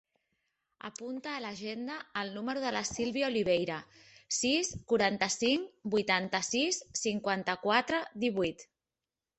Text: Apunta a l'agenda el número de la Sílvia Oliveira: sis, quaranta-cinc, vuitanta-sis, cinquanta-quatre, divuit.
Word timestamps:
Apunta 0.87 1.33
a 1.33 1.41
l'agenda 1.43 1.97
el 2.21 2.31
número 2.37 2.63
de 2.63 2.71
la 2.77 2.81
Sílvia 2.91 3.27
Oliveira: 3.33 3.77
sis, 4.39 4.73
quaranta-cinc, 4.93 5.69
vuitanta-sis, 5.97 6.83
cinquanta-quatre, 7.05 8.03
divuit. 8.27 8.69